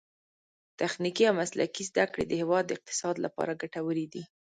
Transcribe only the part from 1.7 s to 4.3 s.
زده کړې د هیواد د اقتصاد لپاره ګټورې دي.